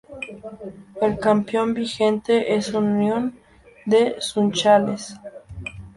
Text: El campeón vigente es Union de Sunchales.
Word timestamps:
El 0.99 1.19
campeón 1.19 1.75
vigente 1.75 2.55
es 2.55 2.73
Union 2.73 3.37
de 3.85 4.15
Sunchales. 4.19 5.15